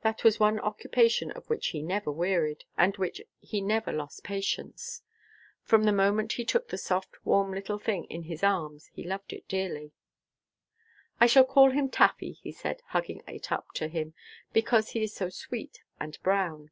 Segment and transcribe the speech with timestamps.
[0.00, 4.24] That was one occupation of which he never wearied, and in which he never lost
[4.24, 5.02] patience.
[5.62, 9.34] From the moment he took the soft, warm, little thing in his arms, he loved
[9.34, 9.92] it dearly.
[11.20, 14.14] "I shall call him Taffy," he said, hugging it up to him,
[14.54, 16.70] "because he's so sweet and brown."